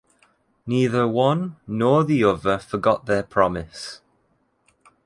[0.65, 4.01] Neither one, nor the other forgot their promise.